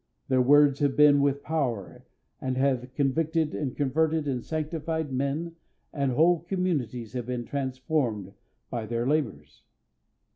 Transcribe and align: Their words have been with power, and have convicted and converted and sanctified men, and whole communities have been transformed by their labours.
Their 0.29 0.41
words 0.41 0.79
have 0.79 0.95
been 0.95 1.21
with 1.21 1.43
power, 1.43 2.07
and 2.41 2.57
have 2.57 2.91
convicted 2.95 3.53
and 3.53 3.77
converted 3.77 4.27
and 4.27 4.43
sanctified 4.43 5.13
men, 5.13 5.57
and 5.93 6.13
whole 6.13 6.39
communities 6.39 7.13
have 7.13 7.27
been 7.27 7.45
transformed 7.45 8.33
by 8.71 8.87
their 8.87 9.05
labours. 9.05 9.61